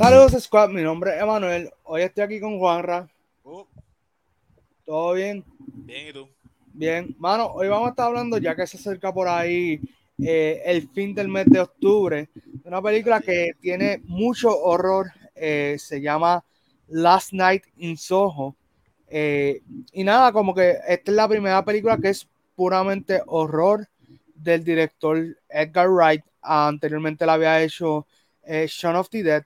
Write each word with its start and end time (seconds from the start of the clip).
Saludos 0.00 0.32
Squad, 0.42 0.70
mi 0.70 0.80
nombre 0.80 1.14
es 1.14 1.22
Emanuel. 1.22 1.70
Hoy 1.84 2.00
estoy 2.00 2.24
aquí 2.24 2.40
con 2.40 2.58
Juanra. 2.58 3.06
Uh, 3.44 3.64
¿Todo 4.86 5.12
bien? 5.12 5.44
bien, 5.58 6.08
¿y 6.08 6.12
tú? 6.14 6.26
Bien. 6.72 7.14
Mano, 7.18 7.48
hoy 7.48 7.68
vamos 7.68 7.88
a 7.88 7.90
estar 7.90 8.06
hablando, 8.06 8.38
ya 8.38 8.56
que 8.56 8.66
se 8.66 8.78
acerca 8.78 9.12
por 9.12 9.28
ahí 9.28 9.78
eh, 10.18 10.62
el 10.64 10.88
fin 10.88 11.14
del 11.14 11.28
mes 11.28 11.44
de 11.50 11.60
octubre, 11.60 12.30
de 12.34 12.66
una 12.66 12.80
película 12.80 13.20
que 13.20 13.50
tiene 13.60 14.00
mucho 14.06 14.58
horror. 14.58 15.12
eh, 15.34 15.76
se 15.78 16.00
llama 16.00 16.42
Last 16.88 17.34
Night 17.34 17.64
in 17.76 17.98
Soho. 17.98 18.56
Eh, 19.06 19.60
y 19.92 20.02
nada, 20.02 20.32
como 20.32 20.54
que 20.54 20.78
esta 20.88 21.10
es 21.10 21.14
la 21.14 21.28
primera 21.28 21.62
película 21.62 21.98
que 21.98 22.08
es 22.08 22.26
puramente 22.56 23.20
horror 23.26 23.86
del 24.34 24.64
director 24.64 25.36
Edgar 25.50 25.90
Wright. 25.90 26.24
Anteriormente 26.40 27.26
la 27.26 27.34
había 27.34 27.62
hecho 27.62 28.06
Shaun 28.46 28.96
of 28.96 29.10
the 29.10 29.22
Dead, 29.22 29.44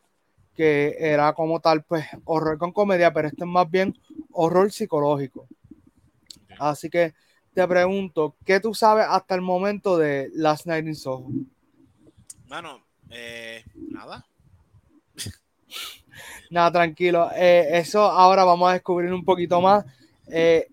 que 0.55 0.97
era 0.99 1.33
como 1.35 1.61
tal, 1.61 1.83
pues, 1.83 2.07
horror 2.25 2.59
con 2.59 2.73
comedia, 2.73 3.13
pero 3.13 3.29
este 3.29 3.45
es 3.45 3.51
más 3.51 3.71
bien 3.71 3.97
horror 4.33 4.71
psicológico. 4.73 5.47
Así 6.59 6.89
que 6.89 7.15
te 7.53 7.67
pregunto, 7.67 8.37
¿qué 8.45 8.61
tú 8.61 8.75
sabes 8.75 9.07
hasta 9.09 9.35
el 9.35 9.41
momento 9.41 9.97
de 9.97 10.31
Last 10.35 10.67
Night 10.67 10.87
in 10.87 10.95
Soho? 10.95 11.27
Mano, 12.49 12.85
eh, 13.11 13.65
nada. 13.91 14.25
Nada, 16.51 16.73
tranquilo. 16.73 17.31
eh, 17.35 17.69
eso 17.73 18.03
ahora 18.03 18.45
vamos 18.45 18.71
a 18.71 18.75
descubrir 18.75 19.13
un 19.13 19.25
poquito 19.25 19.61
más. 19.61 19.85
Eh, 20.29 20.69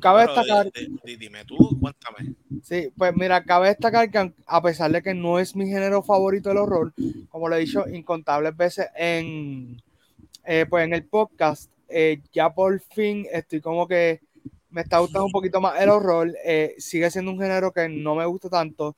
cabe 0.00 0.26
Pero, 0.26 0.34
destacar, 0.34 0.72
di- 0.72 0.88
di- 1.04 1.16
dime 1.16 1.44
tú, 1.44 1.76
cuéntame. 1.80 2.34
sí, 2.62 2.90
pues 2.96 3.14
mira, 3.14 3.42
cabe 3.44 3.68
destacar 3.68 4.10
que 4.10 4.32
a 4.46 4.62
pesar 4.62 4.90
de 4.92 5.02
que 5.02 5.14
no 5.14 5.38
es 5.38 5.54
mi 5.56 5.66
género 5.66 6.02
favorito 6.02 6.50
el 6.50 6.58
horror, 6.58 6.92
como 7.28 7.48
lo 7.48 7.56
he 7.56 7.60
dicho 7.60 7.86
incontables 7.88 8.56
veces 8.56 8.86
en, 8.96 9.80
eh, 10.44 10.66
pues 10.68 10.84
en 10.84 10.94
el 10.94 11.04
podcast, 11.04 11.70
eh, 11.88 12.20
ya 12.32 12.50
por 12.50 12.78
fin 12.80 13.26
estoy 13.32 13.60
como 13.60 13.86
que 13.86 14.20
me 14.70 14.82
está 14.82 14.98
gustando 15.00 15.26
un 15.26 15.32
poquito 15.32 15.60
más 15.60 15.80
el 15.80 15.88
horror. 15.90 16.32
eh, 16.44 16.74
sigue 16.78 17.10
siendo 17.10 17.30
un 17.32 17.40
género 17.40 17.72
que 17.72 17.88
no 17.88 18.14
me 18.14 18.24
gusta 18.26 18.48
tanto, 18.48 18.96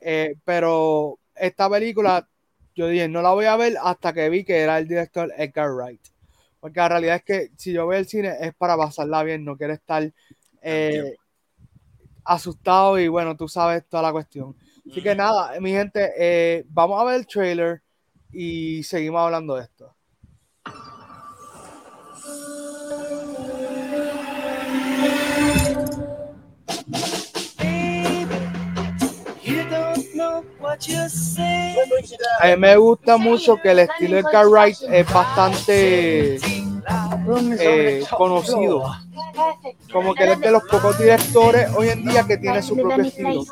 eh, 0.00 0.36
pero 0.44 1.18
esta 1.34 1.68
película, 1.70 2.26
yo 2.74 2.88
dije, 2.88 3.08
no 3.08 3.22
la 3.22 3.30
voy 3.32 3.46
a 3.46 3.56
ver 3.56 3.76
hasta 3.82 4.12
que 4.12 4.28
vi 4.28 4.44
que 4.44 4.58
era 4.58 4.78
el 4.78 4.86
director 4.88 5.32
Edgar 5.36 5.70
Wright. 5.72 6.00
Porque 6.64 6.80
la 6.80 6.88
realidad 6.88 7.16
es 7.16 7.24
que 7.24 7.50
si 7.58 7.74
yo 7.74 7.86
veo 7.86 7.98
el 7.98 8.08
cine 8.08 8.36
es 8.40 8.54
para 8.54 8.74
pasarla 8.74 9.22
bien, 9.22 9.44
no 9.44 9.54
quiero 9.54 9.74
estar 9.74 10.10
eh, 10.62 11.14
asustado 12.24 12.98
y 12.98 13.06
bueno, 13.06 13.36
tú 13.36 13.48
sabes 13.48 13.86
toda 13.86 14.04
la 14.04 14.12
cuestión. 14.12 14.56
Así 14.90 15.02
que 15.02 15.14
nada, 15.14 15.60
mi 15.60 15.72
gente, 15.72 16.12
eh, 16.16 16.64
vamos 16.70 16.98
a 16.98 17.04
ver 17.04 17.16
el 17.16 17.26
trailer 17.26 17.82
y 18.32 18.82
seguimos 18.82 19.20
hablando 19.20 19.56
de 19.56 19.64
esto. 19.64 19.94
A 32.40 32.46
mí 32.46 32.56
me 32.56 32.76
gusta 32.76 33.18
mucho 33.18 33.56
que 33.56 33.70
el 33.70 33.80
estilo 33.80 34.14
de 34.14 34.20
Edgar 34.20 34.46
Wright 34.46 34.78
es 34.90 35.12
bastante 35.12 36.53
eh, 37.58 38.04
conocido. 38.16 38.84
Como 39.92 40.14
que 40.14 40.24
él 40.24 40.30
es 40.30 40.40
de 40.40 40.50
los 40.50 40.62
pocos 40.64 40.98
directores 40.98 41.68
hoy 41.76 41.88
en 41.88 42.04
día 42.04 42.24
que 42.24 42.36
tiene 42.36 42.62
su 42.62 42.76
propio 42.76 43.04
estilo. 43.04 43.44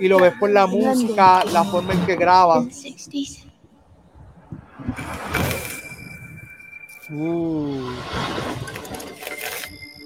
Y 0.00 0.08
lo 0.08 0.18
ves 0.18 0.34
por 0.38 0.50
la 0.50 0.66
música, 0.66 1.44
la 1.44 1.64
forma 1.64 1.92
en 1.94 2.06
que 2.06 2.16
graba. 2.16 2.64
Uh. 7.10 7.90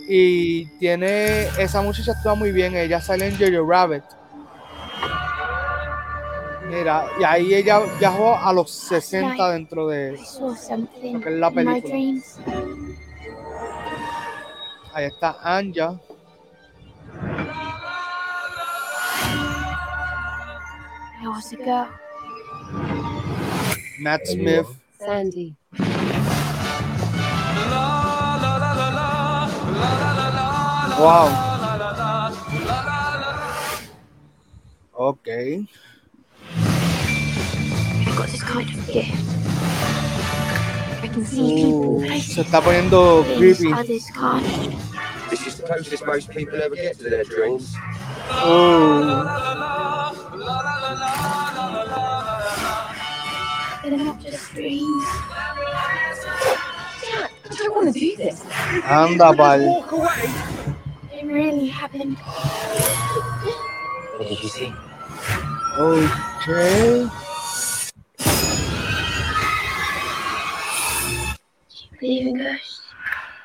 Y 0.09 0.67
tiene, 0.79 1.47
esa 1.59 1.83
muchacha 1.83 2.13
actúa 2.13 2.35
muy 2.35 2.53
bien, 2.53 2.77
ella 2.77 3.01
sale 3.01 3.27
en 3.27 3.37
Jojo 3.39 3.69
Rabbit. 3.69 4.05
Mira, 6.69 7.07
y 7.21 7.25
ahí 7.25 7.55
ella 7.55 7.81
viajó 7.99 8.37
a 8.37 8.53
los 8.53 8.71
60 8.71 9.51
dentro 9.51 9.87
de... 9.87 10.19
something 10.19 11.21
que 11.21 11.29
es 11.29 11.37
la 11.37 11.51
película. 11.51 11.95
Dreams. 14.97 15.03
Ahí 15.03 15.05
está 15.05 15.37
Anja. 15.43 16.01
I 21.23 21.29
was 21.29 21.53
a 21.53 21.57
girl. 21.57 21.89
Matt 23.99 24.25
There 24.25 24.37
you 24.37 24.43
Smith. 24.43 24.67
Sandy. 24.99 25.57
Wow. 30.99 31.29
Ok. 34.95 35.29
I've 38.07 38.17
got 38.17 38.29
this 38.29 38.43
kind 38.43 38.71
of 38.71 38.87
gift. 38.87 39.36
I 41.17 41.19
can 41.19 41.25
see 41.25 41.65
people, 41.65 42.05
Uh, 42.05 42.21
se 42.21 42.41
está 42.43 42.61
poniendo 42.61 43.25
creepy. 43.39 43.73
This 45.31 45.47
is 45.47 45.57
the 45.57 45.63
closest 45.63 46.05
most 46.05 46.29
people 46.29 46.61
ever 46.61 46.77
get 46.77 46.99
to 46.99 47.09
their 47.09 47.25
dreams. 47.25 47.75
They're 53.83 53.97
not 53.97 54.21
just 54.21 54.53
dreams. 54.53 55.05
Dad, 57.01 57.31
I 57.51 57.55
don't 57.57 57.75
want 57.75 57.95
to 57.95 57.99
do 57.99 58.17
this. 58.17 58.45
anda 58.85 59.33
pal. 59.33 59.63
It 61.15 61.25
really 61.25 61.69
happened. 61.69 62.19
What 64.19 64.29
did 64.29 64.43
you 64.43 64.49
see? 64.51 64.73
Ok. 65.79 67.26
Do 71.99 72.07
you 72.07 72.25
believe 72.25 72.27
in 72.27 72.39
ghosts? 72.45 72.81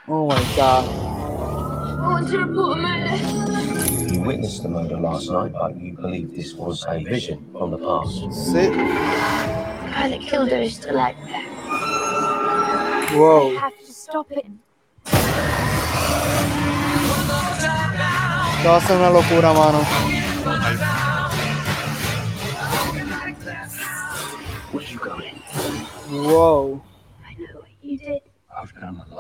Oh 0.10 0.28
my 0.28 0.36
god. 0.58 0.84
I 0.86 2.08
want 2.12 2.28
to 2.30 2.38
report 2.40 2.78
a 2.78 2.82
murder. 2.82 4.14
You 4.14 4.22
witnessed 4.22 4.64
the 4.64 4.70
murder 4.70 4.98
last 4.98 5.30
night, 5.30 5.54
but 5.54 5.78
you 5.80 5.94
believe 5.94 6.36
this 6.36 6.54
was 6.54 6.86
a 6.90 7.02
vision 7.04 7.48
from 7.54 7.72
the 7.72 7.78
past. 7.78 8.18
Sí. 8.52 8.68
The 8.68 9.92
guy 9.92 10.10
that 10.10 10.22
killed 10.22 10.50
her 10.52 10.58
is 10.58 10.76
still 10.76 11.00
out 11.00 11.16
there. 11.26 11.46
I 13.08 13.16
Wow. 13.18 13.56
have 13.60 13.78
to 13.80 13.94
stop 13.94 14.30
him. 14.32 14.60
Esto 18.58 18.70
va 18.70 18.78
a 18.78 18.82
ser 18.82 18.96
una 18.98 19.10
locura, 19.10 19.54
mano. 19.54 19.80
Where? 24.72 25.32
Wow. 26.10 26.82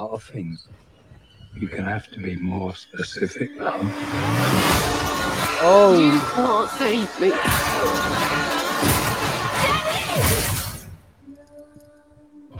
Things. 0.01 0.67
You're 1.55 1.69
gonna 1.69 1.91
have 1.91 2.07
to 2.11 2.19
be 2.19 2.35
more 2.35 2.73
specific. 2.75 3.51
Oh. 5.63 5.93
Can't 6.33 6.69
save 6.71 7.19
me. 7.19 7.31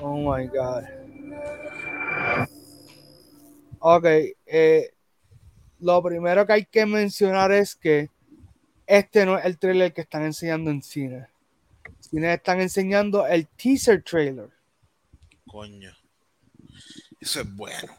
Oh 0.02 0.22
my 0.22 0.46
god. 0.46 0.88
Ok, 3.80 4.06
eh, 4.46 4.94
lo 5.80 6.04
primero 6.04 6.46
que 6.46 6.54
hay 6.54 6.66
que 6.66 6.86
mencionar 6.86 7.52
es 7.52 7.76
que 7.76 8.12
este 8.86 9.26
no 9.26 9.40
es 9.40 9.46
el 9.46 9.58
trailer 9.58 9.94
que 9.94 10.02
están 10.02 10.24
enseñando 10.24 10.70
en 10.70 10.84
cine. 10.84 11.28
Cine 12.00 12.34
están 12.34 12.62
enseñando 12.62 13.26
el 13.26 13.48
teaser 13.48 14.04
trailer. 14.04 14.50
Coño. 15.48 15.92
Eso 17.22 17.42
es 17.42 17.56
bueno. 17.56 17.94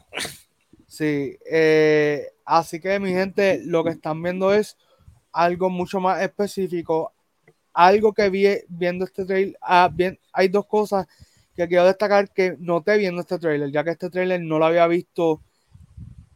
Sí, 0.85 1.37
eh, 1.49 2.27
así 2.45 2.79
que 2.79 2.99
mi 2.99 3.11
gente, 3.11 3.61
lo 3.65 3.83
que 3.83 3.91
están 3.91 4.21
viendo 4.21 4.53
es 4.53 4.77
algo 5.31 5.69
mucho 5.69 5.99
más 5.99 6.21
específico. 6.21 7.13
Algo 7.73 8.13
que 8.13 8.29
vi 8.29 8.47
viendo 8.67 9.05
este 9.05 9.25
trailer. 9.25 9.57
ah, 9.61 9.89
bien, 9.91 10.19
hay 10.31 10.49
dos 10.49 10.67
cosas 10.67 11.07
que 11.55 11.67
quiero 11.67 11.85
destacar 11.85 12.31
que 12.31 12.57
noté 12.59 12.97
viendo 12.97 13.21
este 13.21 13.39
trailer, 13.39 13.71
ya 13.71 13.83
que 13.83 13.91
este 13.91 14.09
trailer 14.09 14.41
no 14.41 14.59
lo 14.59 14.65
había 14.65 14.85
visto 14.87 15.41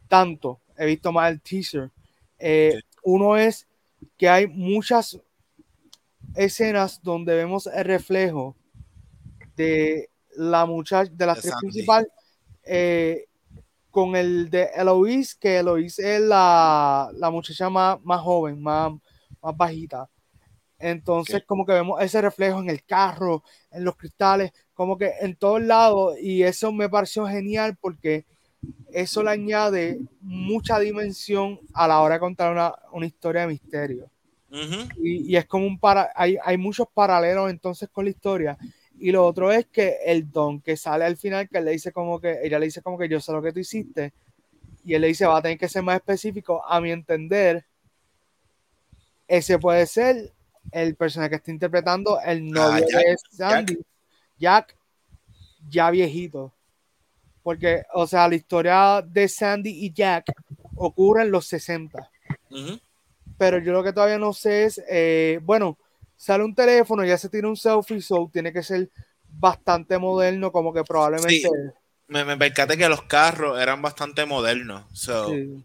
tanto. 0.08 0.60
He 0.76 0.86
visto 0.86 1.12
más 1.12 1.30
el 1.30 1.40
teaser. 1.40 1.90
Eh. 2.38 2.80
Uno 3.02 3.36
es 3.36 3.68
que 4.16 4.28
hay 4.28 4.46
muchas 4.46 5.20
escenas 6.34 7.00
donde 7.02 7.34
vemos 7.34 7.66
el 7.66 7.84
reflejo 7.84 8.56
de 9.56 10.10
la 10.36 10.66
muchacha, 10.66 11.10
de 11.12 11.26
la 11.26 11.32
actriz 11.32 11.54
principal, 11.60 12.10
eh, 12.68 13.26
con 13.90 14.16
el 14.16 14.50
de 14.50 14.70
Eloise, 14.76 15.36
que 15.40 15.58
Eloise 15.58 16.16
es 16.16 16.20
la, 16.20 17.10
la 17.14 17.30
muchacha 17.30 17.70
más, 17.70 17.98
más 18.04 18.20
joven, 18.20 18.60
más, 18.62 18.92
más 19.42 19.56
bajita. 19.56 20.08
Entonces, 20.78 21.40
Ok. 21.40 21.46
como 21.46 21.66
que 21.66 21.72
vemos 21.72 22.00
ese 22.02 22.20
reflejo 22.22 22.60
en 22.60 22.70
el 22.70 22.84
carro, 22.84 23.42
en 23.70 23.84
los 23.84 23.96
cristales, 23.96 24.52
como 24.74 24.96
que 24.96 25.12
en 25.20 25.34
todos 25.36 25.60
lados. 25.62 26.16
Y 26.20 26.42
eso 26.44 26.72
me 26.72 26.88
pareció 26.88 27.26
genial 27.26 27.76
porque 27.80 28.26
eso 28.92 29.22
le 29.22 29.30
añade 29.30 29.98
mucha 30.20 30.78
dimensión 30.78 31.60
a 31.74 31.88
la 31.88 32.00
hora 32.00 32.14
de 32.14 32.20
contar 32.20 32.52
una, 32.52 32.74
una 32.92 33.06
historia 33.06 33.42
de 33.42 33.48
misterio. 33.48 34.10
Ujú. 34.50 34.88
Y, 35.02 35.32
y 35.32 35.36
es 35.36 35.46
como 35.46 35.66
un 35.66 35.78
para, 35.78 36.10
hay, 36.14 36.36
hay 36.42 36.56
muchos 36.56 36.86
paralelos 36.92 37.50
entonces 37.50 37.88
con 37.90 38.04
la 38.04 38.10
historia. 38.10 38.58
Y 39.00 39.12
lo 39.12 39.26
otro 39.26 39.52
es 39.52 39.66
que 39.66 39.98
el 40.04 40.30
don 40.30 40.60
que 40.60 40.76
sale 40.76 41.04
al 41.04 41.16
final, 41.16 41.48
que 41.48 41.58
él 41.58 41.64
le 41.64 41.72
dice 41.72 41.92
como 41.92 42.20
que, 42.20 42.38
ella 42.42 42.58
le 42.58 42.66
dice 42.66 42.82
como 42.82 42.98
que 42.98 43.08
yo 43.08 43.20
sé 43.20 43.32
lo 43.32 43.42
que 43.42 43.52
tú 43.52 43.60
hiciste. 43.60 44.12
Y 44.84 44.94
él 44.94 45.02
le 45.02 45.08
dice, 45.08 45.26
va 45.26 45.38
a 45.38 45.42
tener 45.42 45.58
que 45.58 45.68
ser 45.68 45.82
más 45.82 45.96
específico. 45.96 46.64
A 46.64 46.80
mi 46.80 46.90
entender, 46.90 47.64
ese 49.26 49.58
puede 49.58 49.86
ser 49.86 50.32
el 50.72 50.94
personaje 50.96 51.30
que 51.30 51.36
está 51.36 51.50
interpretando 51.50 52.20
el 52.20 52.50
novio 52.50 52.86
Jack, 52.88 53.02
de 53.04 53.16
Sandy, 53.30 53.78
Jack. 54.38 54.76
ya 55.68 55.90
viejito. 55.90 56.52
Porque, 57.42 57.84
o 57.94 58.06
sea, 58.06 58.28
la 58.28 58.34
historia 58.34 59.02
de 59.06 59.28
Sandy 59.28 59.70
y 59.70 59.92
Jack 59.92 60.32
ocurre 60.74 61.22
en 61.22 61.30
los 61.30 61.46
60 61.46 62.10
Ujú. 62.50 62.78
pero 63.36 63.58
yo 63.58 63.72
lo 63.72 63.82
que 63.82 63.92
todavía 63.92 64.18
no 64.18 64.32
sé 64.32 64.64
es, 64.64 64.82
eh, 64.88 65.40
bueno, 65.42 65.78
sale 66.18 66.44
un 66.44 66.54
teléfono, 66.54 67.02
ya 67.02 67.16
se 67.16 67.30
tiene 67.30 67.48
un 67.48 67.56
selfie, 67.56 68.02
so 68.02 68.28
tiene 68.30 68.52
que 68.52 68.62
ser 68.62 68.90
bastante 69.26 69.96
moderno, 69.96 70.52
como 70.52 70.74
que 70.74 70.84
probablemente... 70.84 71.32
Sí. 71.32 71.48
Me, 72.08 72.24
me 72.24 72.36
percaté 72.36 72.76
que 72.76 72.88
los 72.88 73.02
carros 73.02 73.58
eran 73.58 73.80
bastante 73.80 74.26
modernos. 74.26 74.84
So, 74.92 75.28
sí. 75.30 75.64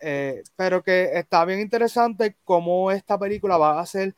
Eh, 0.00 0.42
pero 0.56 0.82
que 0.82 1.10
está 1.14 1.44
bien 1.44 1.60
interesante 1.60 2.36
cómo 2.44 2.90
esta 2.90 3.18
película 3.18 3.56
va 3.56 3.78
a 3.78 3.82
hacer 3.82 4.14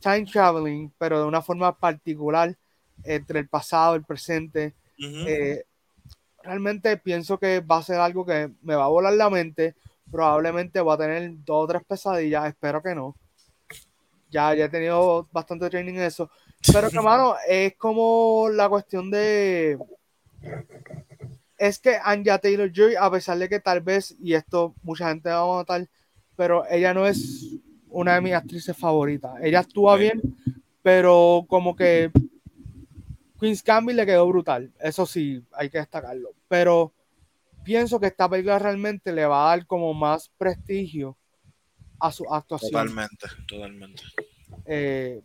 time 0.00 0.24
traveling, 0.24 0.92
pero 0.98 1.20
de 1.20 1.26
una 1.26 1.42
forma 1.42 1.76
particular 1.76 2.56
entre 3.04 3.40
el 3.40 3.48
pasado, 3.48 3.94
el 3.94 4.04
presente. 4.04 4.74
Eh, 4.98 5.64
realmente 6.42 6.96
pienso 6.96 7.38
que 7.38 7.60
va 7.60 7.78
a 7.78 7.82
ser 7.82 7.96
algo 7.96 8.24
que 8.24 8.50
me 8.62 8.74
va 8.74 8.84
a 8.84 8.88
volar 8.88 9.14
la 9.14 9.30
mente. 9.30 9.74
Probablemente 10.10 10.80
va 10.80 10.94
a 10.94 10.98
tener 10.98 11.30
dos 11.44 11.64
o 11.64 11.66
tres 11.66 11.82
pesadillas. 11.86 12.46
Espero 12.46 12.82
que 12.82 12.94
no. 12.94 13.16
Ya, 14.36 14.54
ya 14.54 14.66
he 14.66 14.68
tenido 14.68 15.26
bastante 15.32 15.70
training 15.70 15.94
en 15.94 16.02
eso. 16.02 16.30
Pero 16.72 16.90
que, 16.90 17.00
mano, 17.00 17.36
es 17.48 17.74
como 17.76 18.50
la 18.52 18.68
cuestión 18.68 19.10
de. 19.10 19.78
Es 21.56 21.78
que 21.78 21.96
Anja 22.04 22.38
Taylor 22.38 22.70
Joy, 22.70 22.96
a 22.96 23.10
pesar 23.10 23.38
de 23.38 23.48
que 23.48 23.60
tal 23.60 23.80
vez, 23.80 24.14
y 24.20 24.34
esto 24.34 24.74
mucha 24.82 25.08
gente 25.08 25.30
va 25.30 25.40
a 25.40 25.56
notar, 25.56 25.88
pero 26.36 26.66
ella 26.68 26.92
no 26.92 27.06
es 27.06 27.56
una 27.88 28.16
de 28.16 28.20
mis 28.20 28.34
actrices 28.34 28.76
favoritas. 28.76 29.32
Ella 29.40 29.60
actúa 29.60 29.96
bien, 29.96 30.20
pero 30.82 31.46
como 31.48 31.74
que 31.74 32.10
Queen's 33.40 33.64
Gambit 33.64 33.96
le 33.96 34.04
quedó 34.04 34.28
brutal. 34.28 34.70
Eso 34.78 35.06
sí, 35.06 35.42
hay 35.52 35.70
que 35.70 35.78
destacarlo. 35.78 36.34
Pero 36.46 36.92
pienso 37.64 37.98
que 37.98 38.08
esta 38.08 38.28
película 38.28 38.58
realmente 38.58 39.10
le 39.12 39.24
va 39.24 39.46
a 39.46 39.56
dar 39.56 39.66
como 39.66 39.94
más 39.94 40.30
prestigio 40.36 41.16
a 42.00 42.12
su 42.12 42.24
actuación. 42.32 42.70
Totalmente, 42.72 43.26
totalmente. 43.48 44.02
Eh, 44.64 45.20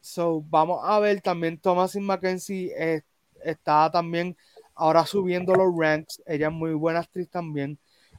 so, 0.00 0.42
vamos 0.48 0.80
a 0.84 0.98
ver 1.00 1.20
también 1.20 1.58
Thomasin 1.58 2.04
Mackenzie 2.04 2.72
eh, 2.76 3.02
está 3.44 3.90
también 3.90 4.36
ahora 4.74 5.04
subiendo 5.06 5.54
los 5.54 5.72
ranks. 5.76 6.22
Ella 6.26 6.48
es 6.48 6.52
muy 6.52 6.72
buena 6.74 7.00
actriz 7.00 7.28
también. 7.28 7.78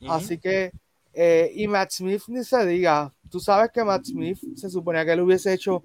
Así 0.10 0.38
que, 0.38 0.72
eh, 1.14 1.52
y 1.56 1.68
Matt 1.68 1.92
Smith 1.92 2.24
ni 2.28 2.44
se 2.44 2.66
diga, 2.66 3.14
tú 3.30 3.40
sabes 3.40 3.72
que 3.72 3.84
Matt 3.84 4.06
Smith 4.06 4.40
se 4.56 4.70
suponía 4.70 5.06
que 5.06 5.12
él 5.14 5.22
hubiese 5.22 5.54
hecho 5.54 5.84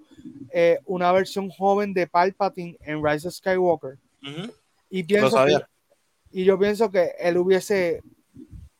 eh, 0.52 0.78
una 0.86 1.12
versión 1.12 1.50
joven 1.50 1.92
de 1.92 2.06
Palpatine 2.06 2.76
en 2.80 3.04
Rise 3.04 3.28
of 3.28 3.34
Skywalker. 3.34 3.98
Ujú. 4.22 4.52
Y 4.90 5.02
pienso 5.04 5.30
sabía. 5.30 5.60
que- 5.60 6.40
y 6.40 6.44
yo 6.44 6.58
pienso 6.58 6.90
que 6.90 7.12
él 7.20 7.36
hubiese 7.38 8.02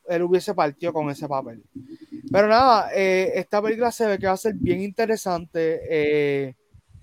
él 0.09 0.23
hubiese 0.23 0.55
partido 0.55 0.93
con 0.93 1.11
ese 1.11 1.29
papel. 1.29 1.63
Pero 2.31 2.49
nada, 2.49 2.91
eh, 2.95 3.33
esta 3.35 3.63
película 3.63 3.91
se 3.91 4.07
ve 4.07 4.19
que 4.19 4.27
va 4.27 4.33
a 4.33 4.37
ser 4.37 4.55
bien 4.55 4.83
interesante. 4.83 5.81
eh, 5.89 6.55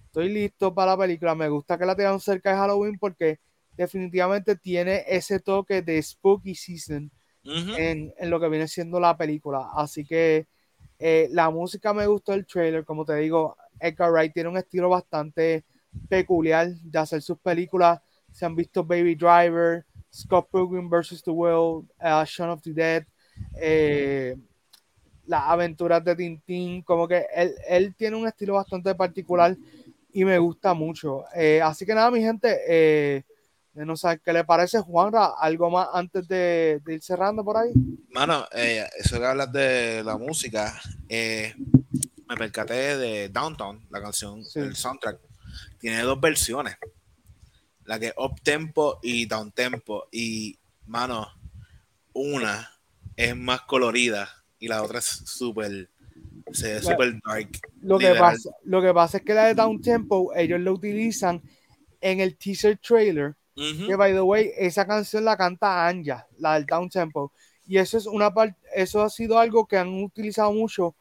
estoy 0.05 0.29
listo 0.29 0.73
para 0.73 0.91
la 0.91 0.97
película. 0.97 1.35
Me 1.35 1.49
gusta 1.49 1.77
que 1.77 1.85
la 1.85 1.95
tengan 1.95 2.19
cerca 2.19 2.51
de 2.51 2.57
Halloween 2.57 2.97
porque 2.99 3.39
definitivamente 3.75 4.55
tiene 4.55 5.03
ese 5.07 5.39
toque 5.39 5.81
de 5.81 6.01
spooky 6.01 6.55
season 6.55 7.11
Ujú. 7.43 7.75
en, 7.77 8.13
en 8.17 8.29
lo 8.29 8.39
que 8.39 8.49
viene 8.49 8.67
siendo 8.67 8.99
la 8.99 9.17
película. 9.17 9.69
Así 9.75 10.05
que 10.05 10.47
eh, 10.99 11.27
la 11.31 11.49
música 11.49 11.93
me 11.93 12.07
gustó 12.07 12.33
el 12.33 12.45
trailer. 12.45 12.85
Como 12.85 13.03
te 13.03 13.15
digo, 13.15 13.57
Edgar 13.79 14.11
Wright 14.11 14.33
tiene 14.33 14.49
un 14.49 14.57
estilo 14.57 14.89
bastante 14.89 15.65
peculiar 16.07 16.69
de 16.69 16.99
hacer 16.99 17.21
sus 17.21 17.37
películas. 17.39 17.99
Se 18.31 18.45
han 18.45 18.55
visto 18.55 18.83
Baby 18.83 19.15
Driver, 19.15 19.85
Scott 20.13 20.49
Pilgrim 20.51 20.89
vs. 20.89 21.23
The 21.23 21.31
World, 21.31 21.89
uh, 21.99 22.23
Shaun 22.25 22.49
of 22.51 22.61
the 22.61 22.73
Dead, 22.73 23.05
eh, 23.59 24.35
las 25.27 25.43
aventuras 25.45 26.03
de 26.03 26.15
Tintín. 26.15 26.81
Como 26.83 27.07
que 27.07 27.25
él, 27.35 27.53
él 27.67 27.95
tiene 27.95 28.15
un 28.17 28.27
estilo 28.27 28.53
bastante 28.55 28.93
particular 28.95 29.55
y 30.13 30.25
me 30.25 30.37
gusta 30.37 30.73
mucho. 30.73 31.25
Eh, 31.35 31.61
así 31.61 31.85
que 31.85 31.93
nada, 31.93 32.11
mi 32.11 32.21
gente. 32.21 32.57
Eh, 32.67 33.23
no 33.73 33.97
sé 33.97 34.19
qué 34.23 34.31
le 34.31 34.45
parece, 34.45 34.79
Juanra, 34.79 35.33
algo 35.37 35.69
más 35.69 35.89
antes 35.91 36.25
de, 36.29 36.79
de 36.85 36.93
ir 36.93 37.01
cerrando 37.03 37.43
por 37.43 37.57
ahí. 37.57 37.73
Mano, 38.09 38.45
eh, 38.53 38.87
eso 38.97 39.19
que 39.19 39.25
hablas 39.25 39.51
de 39.51 40.01
la 40.01 40.17
música, 40.17 40.73
me 41.09 42.37
percaté 42.37 42.97
de 42.97 43.27
Downtown, 43.29 43.85
la 43.89 44.01
canción, 44.01 44.43
Sí. 44.45 44.59
el 44.59 44.75
soundtrack. 44.75 45.19
Tiene 45.77 46.01
dos 46.03 46.19
versiones. 46.21 46.77
La 47.83 47.99
que 47.99 48.07
es 48.07 48.13
up 48.17 48.41
tempo 48.41 48.99
y 49.03 49.25
down 49.25 49.51
tempo. 49.51 50.07
Y, 50.11 50.57
mano, 50.87 51.27
una 52.13 52.71
es 53.15 53.35
más 53.35 53.61
colorida 53.61 54.27
y 54.65 54.67
la 54.67 54.81
otra 54.81 54.97
es 54.97 55.05
súper, 55.05 55.87
se 56.51 56.81
súper 56.81 57.13
dark. 57.23 57.49
Lo 57.81 57.99
que, 57.99 58.15
pasa, 58.15 58.49
lo 58.63 58.81
que 58.81 58.93
pasa 58.93 59.17
es 59.17 59.23
que 59.23 59.35
la 59.35 59.45
de 59.45 59.53
Down 59.53 59.79
Tempo, 59.79 60.33
ellos 60.35 60.59
lo 60.59 60.73
utilizan 60.73 61.39
en 62.01 62.19
el 62.19 62.35
teaser 62.35 62.79
trailer. 62.79 63.35
Ujú. 63.55 63.87
Que 63.87 63.95
by 63.95 64.11
the 64.13 64.21
way, 64.21 64.51
esa 64.57 64.87
canción 64.87 65.23
la 65.23 65.37
canta 65.37 65.87
Anja, 65.87 66.27
la 66.39 66.55
del 66.55 66.65
Down 66.65 66.89
Tempo. 66.89 67.31
Y 67.67 67.77
eso 67.77 67.99
es 67.99 68.07
una 68.07 68.33
parte, 68.33 68.59
eso 68.73 69.03
ha 69.03 69.09
sido 69.09 69.37
algo 69.37 69.67
que 69.67 69.77
han 69.77 70.03
utilizado 70.03 70.51
mucho 70.51 70.95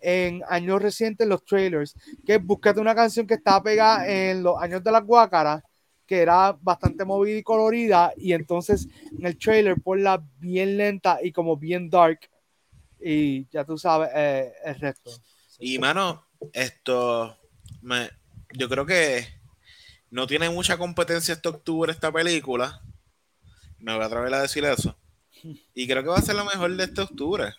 en 0.00 0.42
años 0.48 0.80
recientes 0.80 1.28
los 1.28 1.44
trailers. 1.44 1.94
Que 2.24 2.38
búscate 2.38 2.80
una 2.80 2.94
canción 2.94 3.26
que 3.26 3.34
estaba 3.34 3.62
pegada 3.62 4.08
en 4.08 4.42
los 4.42 4.60
años 4.62 4.82
de 4.82 4.92
las 4.92 5.04
guácaras, 5.04 5.62
que 6.06 6.20
era 6.20 6.56
bastante 6.58 7.04
movida 7.04 7.36
y 7.36 7.42
colorida, 7.42 8.14
y 8.16 8.32
entonces 8.32 8.88
en 9.12 9.26
el 9.26 9.36
trailer 9.36 9.76
ponla 9.82 10.24
bien 10.38 10.78
lenta 10.78 11.18
y 11.22 11.32
como 11.32 11.58
bien 11.58 11.90
dark. 11.90 12.29
Y 13.02 13.48
ya 13.50 13.64
tú 13.64 13.78
sabes 13.78 14.10
eh, 14.14 14.52
el 14.64 14.78
resto. 14.78 15.10
Y 15.58 15.78
mano, 15.78 16.26
esto 16.52 17.36
me, 17.82 18.10
yo 18.54 18.68
creo 18.68 18.86
que 18.86 19.26
no 20.10 20.26
tiene 20.26 20.50
mucha 20.50 20.76
competencia 20.76 21.34
este 21.34 21.48
octubre 21.48 21.92
esta 21.92 22.12
película. 22.12 22.82
Me 23.78 23.94
voy 23.94 24.02
a 24.02 24.06
atrever 24.06 24.34
a 24.34 24.42
decir 24.42 24.64
eso. 24.64 24.96
Y 25.74 25.86
creo 25.86 26.02
que 26.02 26.08
va 26.08 26.18
a 26.18 26.22
ser 26.22 26.34
la 26.34 26.44
mejor 26.44 26.76
de 26.76 26.84
este 26.84 27.00
octubre. 27.00 27.54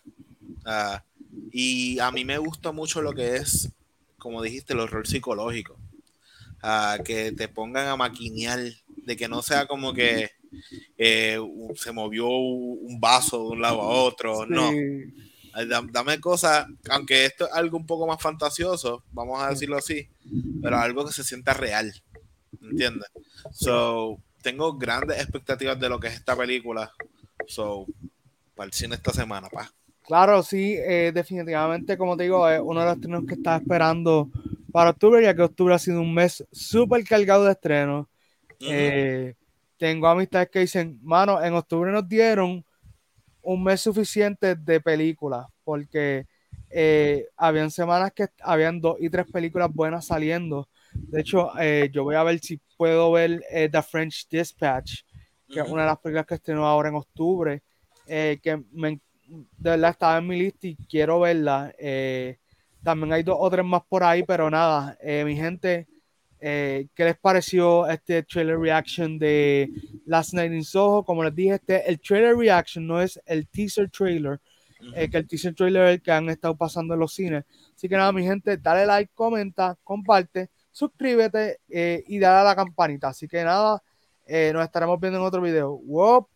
Ah, 0.66 1.04
y 1.52 1.98
a 2.00 2.12
mí 2.12 2.26
me 2.26 2.38
gusta 2.38 2.72
mucho 2.72 3.02
lo 3.02 3.14
que 3.14 3.38
es, 3.38 3.72
como 4.18 4.42
dijiste, 4.42 4.74
el 4.74 4.82
horror 4.82 5.08
psicológico. 5.08 5.78
Ah, 6.62 7.00
que 7.04 7.32
te 7.32 7.48
pongan 7.48 7.88
a 7.88 7.96
maquinear, 7.96 8.60
de 8.98 9.18
que 9.18 9.28
no 9.28 9.42
sea 9.42 9.66
como 9.66 9.94
que 9.94 10.30
eh, 10.98 11.40
se 11.76 11.92
movió 11.92 12.28
un 12.28 13.00
vaso 13.00 13.38
de 13.38 13.50
un 13.50 13.62
lado 13.62 13.82
a 13.82 13.88
otro. 13.88 14.46
No, 14.46 14.72
Sí. 14.72 15.31
Dame 15.92 16.20
cosas, 16.20 16.68
aunque 16.90 17.26
esto 17.26 17.46
es 17.46 17.54
algo 17.54 17.78
un 17.78 17.86
poco 17.86 18.08
más 18.08 18.22
fantasioso, 18.22 19.04
vamos 19.12 19.42
a 19.42 19.50
decirlo 19.50 19.78
así, 19.78 20.08
pero 20.62 20.78
algo 20.78 21.06
que 21.06 21.12
se 21.12 21.24
sienta 21.24 21.54
real, 21.54 21.94
¿entiendes? 22.62 23.10
So, 23.52 24.18
tengo 24.42 24.78
grandes 24.78 25.20
expectativas 25.20 25.80
de 25.80 25.90
lo 25.90 26.00
que 26.00 26.08
es 26.08 26.16
esta 26.16 26.36
película. 26.36 26.92
So, 27.48 27.86
para 28.56 28.68
el 28.68 28.74
cine 28.74 28.96
esta 28.96 29.12
semana, 29.12 29.50
pa. 29.50 29.72
Claro, 30.04 30.42
sí, 30.44 30.76
eh, 30.78 31.12
definitivamente, 31.14 31.98
como 31.98 32.18
te 32.18 32.24
digo, 32.24 32.48
es 32.50 32.62
uno 32.64 32.80
de 32.80 32.86
los 32.86 32.96
estrenos 32.96 33.26
que 33.26 33.36
estaba 33.36 33.58
esperando 33.58 34.30
para 34.72 34.92
octubre, 34.92 35.22
ya 35.22 35.36
que 35.36 35.42
octubre 35.42 35.74
ha 35.74 35.80
sido 35.80 36.02
un 36.02 36.14
mes 36.14 36.46
súper 36.52 37.04
cargado 37.04 37.46
de 37.46 37.52
estrenos. 37.52 38.08
Eh, 38.60 39.36
tengo 39.78 40.08
amistades 40.08 40.50
que 40.50 40.60
dicen, 40.60 41.00
mano, 41.02 41.42
en 41.44 41.54
octubre 41.54 41.92
nos 41.92 42.08
dieron 42.08 42.64
un 43.42 43.64
mes 43.64 43.82
suficiente 43.82 44.56
de 44.56 44.80
películas, 44.82 45.46
porque 45.64 46.26
eh, 46.70 47.28
habían 47.36 47.70
semanas 47.70 48.12
que 48.14 48.28
habían 48.42 48.80
dos 48.80 48.98
y 49.00 49.10
tres 49.10 49.26
películas 49.32 49.70
buenas 49.74 50.06
saliendo. 50.06 50.68
De 50.94 51.22
hecho, 51.22 51.52
eh, 51.60 51.90
yo 51.92 52.04
voy 52.04 52.16
a 52.16 52.24
ver 52.24 52.40
si 52.40 52.60
puedo 52.78 53.12
ver 53.12 53.44
eh, 53.50 53.70
The 53.70 53.82
French 53.82 54.28
Dispatch, 54.30 55.02
que 55.48 55.60
es 55.60 55.70
una 55.70 55.82
de 55.82 55.88
las 55.90 56.00
películas 56.00 56.26
que 56.26 56.36
estrenó 56.36 56.66
ahora 56.66 56.90
en 56.90 56.96
octubre, 56.96 57.62
eh, 58.08 58.40
que 58.42 58.62
me, 58.72 59.00
de 59.28 59.70
verdad 59.70 59.92
estaba 59.92 60.18
en 60.18 60.28
mi 60.28 60.40
lista 60.40 60.68
y 60.68 60.76
quiero 60.76 61.20
verla. 61.20 61.74
También 62.84 63.14
hay 63.14 63.24
dos 63.24 63.38
o 63.40 63.50
tres 63.50 63.66
más 63.66 63.84
por 63.88 64.04
ahí, 64.04 64.24
pero 64.24 64.50
nada, 64.50 64.98
mi 65.26 65.36
gente, 65.36 65.88
eh, 66.42 66.88
¿qué 66.96 67.06
les 67.06 67.18
pareció 67.18 67.88
este 67.88 68.24
trailer 68.24 68.58
reaction 68.58 69.20
de 69.20 69.70
Last 70.06 70.34
Night 70.34 70.52
in 70.52 70.64
Soho? 70.64 71.06
Como 71.06 71.24
les 71.24 71.36
dije, 71.36 71.54
este, 71.56 71.88
el 71.88 72.02
trailer 72.02 72.36
reaction 72.36 72.88
no 72.88 73.00
es 73.00 73.22
el 73.26 73.48
teaser 73.48 73.92
trailer, 73.92 74.42
eh, 74.96 75.08
que 75.08 75.18
el 75.18 75.28
teaser 75.28 75.54
trailer 75.54 75.84
es 75.86 75.92
el 75.96 76.02
que 76.02 76.12
han 76.12 76.30
estado 76.30 76.58
pasando 76.58 76.96
en 76.96 77.00
los 77.00 77.14
cines. 77.14 77.46
Así 77.76 77.88
que 77.88 77.96
nada, 77.96 78.12
mi 78.12 78.24
gente, 78.24 78.58
dale 78.58 78.88
like, 78.88 79.12
comenta, 79.14 79.78
comparte, 79.84 80.50
suscríbete 80.72 81.60
eh, 81.70 82.04
y 82.08 82.18
dale 82.18 82.40
a 82.40 82.44
la 82.44 82.56
campanita. 82.56 83.10
Así 83.10 83.28
que 83.28 83.44
nada, 83.44 83.84
nos 84.54 84.64
estaremos 84.64 85.00
viendo 85.00 85.20
en 85.20 85.26
otro 85.26 85.42
video. 85.42 85.74
¡Wop! 85.84 86.28